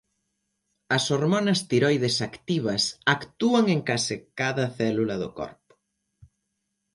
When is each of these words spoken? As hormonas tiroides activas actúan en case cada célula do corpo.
As 0.95 1.03
hormonas 1.13 1.59
tiroides 1.69 2.15
activas 2.29 2.83
actúan 3.15 3.65
en 3.75 3.81
case 3.89 4.15
cada 4.39 4.65
célula 4.79 5.15
do 5.23 5.29
corpo. 5.39 5.73